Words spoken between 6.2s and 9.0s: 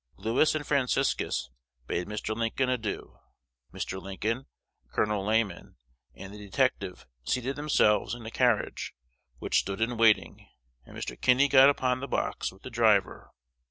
the detective seated themselves in a carriage,